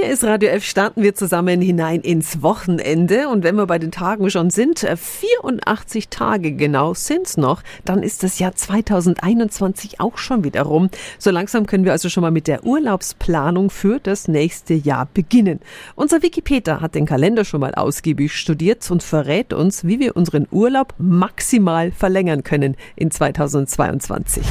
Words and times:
Hier 0.00 0.10
ist 0.10 0.22
Radio 0.22 0.50
F, 0.50 0.64
starten 0.64 1.02
wir 1.02 1.16
zusammen 1.16 1.60
hinein 1.60 2.02
ins 2.02 2.40
Wochenende. 2.40 3.28
Und 3.28 3.42
wenn 3.42 3.56
wir 3.56 3.66
bei 3.66 3.80
den 3.80 3.90
Tagen 3.90 4.30
schon 4.30 4.48
sind, 4.48 4.78
84 4.78 6.04
äh, 6.04 6.08
Tage 6.08 6.52
genau 6.52 6.94
sind's 6.94 7.36
noch, 7.36 7.64
dann 7.84 8.04
ist 8.04 8.22
das 8.22 8.38
Jahr 8.38 8.54
2021 8.54 9.98
auch 9.98 10.16
schon 10.16 10.44
wieder 10.44 10.62
rum. 10.62 10.88
So 11.18 11.32
langsam 11.32 11.66
können 11.66 11.84
wir 11.84 11.90
also 11.90 12.08
schon 12.10 12.20
mal 12.20 12.30
mit 12.30 12.46
der 12.46 12.64
Urlaubsplanung 12.64 13.70
für 13.70 13.98
das 13.98 14.28
nächste 14.28 14.74
Jahr 14.74 15.08
beginnen. 15.12 15.58
Unser 15.96 16.22
Wikipedia 16.22 16.80
hat 16.80 16.94
den 16.94 17.04
Kalender 17.04 17.44
schon 17.44 17.60
mal 17.60 17.74
ausgiebig 17.74 18.32
studiert 18.32 18.88
und 18.92 19.02
verrät 19.02 19.52
uns, 19.52 19.84
wie 19.84 19.98
wir 19.98 20.16
unseren 20.16 20.46
Urlaub 20.52 20.94
maximal 20.98 21.90
verlängern 21.90 22.44
können 22.44 22.76
in 22.94 23.10
2022. 23.10 24.44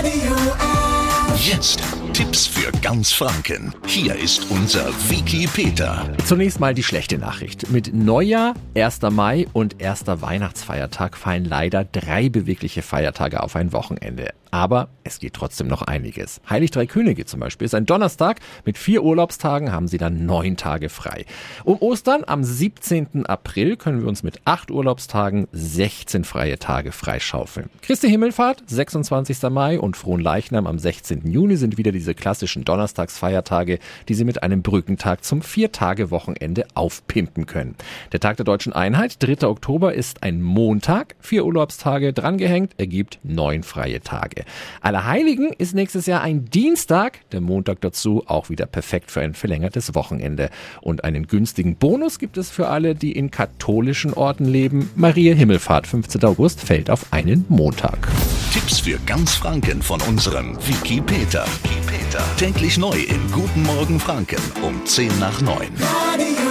Radio 0.00 0.32
F. 0.32 1.46
Jetzt 1.46 2.01
Tipps 2.12 2.46
für 2.46 2.70
ganz 2.82 3.10
Franken. 3.10 3.74
Hier 3.86 4.14
ist 4.14 4.50
unser 4.50 4.86
Wiki 5.08 5.46
Peter. 5.46 6.06
Zunächst 6.26 6.60
mal 6.60 6.74
die 6.74 6.82
schlechte 6.82 7.16
Nachricht. 7.16 7.70
Mit 7.70 7.94
Neujahr, 7.94 8.52
1. 8.76 9.00
Mai 9.10 9.46
und 9.54 9.82
1. 9.82 10.04
Weihnachtsfeiertag 10.06 11.16
fallen 11.16 11.46
leider 11.46 11.84
drei 11.84 12.28
bewegliche 12.28 12.82
Feiertage 12.82 13.42
auf 13.42 13.56
ein 13.56 13.72
Wochenende. 13.72 14.34
Aber 14.52 14.90
es 15.02 15.18
geht 15.18 15.32
trotzdem 15.32 15.66
noch 15.66 15.80
einiges. 15.80 16.42
Heilig 16.48 16.70
Drei 16.70 16.84
Könige 16.84 17.24
zum 17.24 17.40
Beispiel 17.40 17.64
ist 17.64 17.74
ein 17.74 17.86
Donnerstag. 17.86 18.38
Mit 18.66 18.76
vier 18.76 19.02
Urlaubstagen 19.02 19.72
haben 19.72 19.88
sie 19.88 19.96
dann 19.96 20.26
neun 20.26 20.58
Tage 20.58 20.90
frei. 20.90 21.24
Um 21.64 21.78
Ostern 21.80 22.22
am 22.26 22.44
17. 22.44 23.24
April 23.24 23.76
können 23.76 24.02
wir 24.02 24.08
uns 24.08 24.22
mit 24.22 24.42
acht 24.44 24.70
Urlaubstagen 24.70 25.48
16 25.52 26.24
freie 26.24 26.58
Tage 26.58 26.92
freischaufeln. 26.92 27.70
Christi 27.80 28.10
Himmelfahrt, 28.10 28.62
26. 28.66 29.42
Mai 29.50 29.80
und 29.80 29.96
Frohen 29.96 30.20
Leichnam 30.20 30.66
am 30.66 30.78
16. 30.78 31.26
Juni 31.30 31.56
sind 31.56 31.78
wieder 31.78 31.90
diese 31.90 32.14
klassischen 32.14 32.64
Donnerstagsfeiertage, 32.64 33.78
die 34.08 34.14
Sie 34.14 34.24
mit 34.24 34.42
einem 34.42 34.60
Brückentag 34.60 35.24
zum 35.24 35.40
Vier-Tage-Wochenende 35.40 36.66
aufpimpen 36.74 37.46
können. 37.46 37.74
Der 38.12 38.20
Tag 38.20 38.36
der 38.36 38.44
Deutschen 38.44 38.74
Einheit, 38.74 39.22
3. 39.22 39.48
Oktober, 39.48 39.94
ist 39.94 40.22
ein 40.22 40.42
Montag. 40.42 41.16
Vier 41.20 41.46
Urlaubstage 41.46 42.12
drangehängt, 42.12 42.78
ergibt 42.78 43.18
neun 43.22 43.62
freie 43.62 44.02
Tage. 44.02 44.41
Allerheiligen 44.80 45.52
ist 45.52 45.74
nächstes 45.74 46.06
Jahr 46.06 46.22
ein 46.22 46.46
Dienstag, 46.46 47.20
der 47.30 47.40
Montag 47.40 47.80
dazu 47.80 48.24
auch 48.26 48.50
wieder 48.50 48.66
perfekt 48.66 49.10
für 49.10 49.20
ein 49.20 49.34
verlängertes 49.34 49.94
Wochenende. 49.94 50.50
Und 50.80 51.04
einen 51.04 51.26
günstigen 51.26 51.76
Bonus 51.76 52.18
gibt 52.18 52.36
es 52.36 52.50
für 52.50 52.68
alle, 52.68 52.94
die 52.94 53.12
in 53.12 53.30
katholischen 53.30 54.14
Orten 54.14 54.44
leben. 54.44 54.90
Maria 54.96 55.34
Himmelfahrt, 55.34 55.86
15. 55.86 56.24
August, 56.24 56.60
fällt 56.60 56.90
auf 56.90 57.12
einen 57.12 57.44
Montag. 57.48 58.08
Tipps 58.52 58.80
für 58.80 58.98
ganz 59.06 59.34
Franken 59.34 59.82
von 59.82 60.00
unserem 60.02 60.56
Wiki 60.66 61.00
Peter. 61.00 61.44
Wiki 61.62 61.80
Peter. 61.86 62.24
Täglich 62.36 62.78
neu 62.78 62.96
in 62.96 63.30
Guten 63.32 63.62
Morgen 63.62 63.98
Franken 63.98 64.40
um 64.62 64.84
10 64.84 65.18
nach 65.18 65.40
9. 65.40 65.68
Radio 65.80 66.41